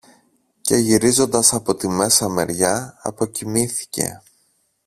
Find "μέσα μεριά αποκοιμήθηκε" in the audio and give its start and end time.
1.87-4.21